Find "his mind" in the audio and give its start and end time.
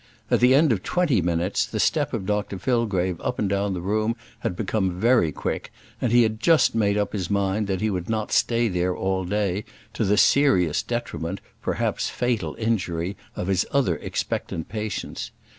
7.13-7.67